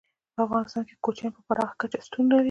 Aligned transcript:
په 0.35 0.41
افغانستان 0.45 0.83
کې 0.87 0.95
کوچیان 1.03 1.31
په 1.35 1.41
پراخه 1.47 1.75
کچه 1.81 1.99
شتون 2.05 2.25
لري. 2.29 2.39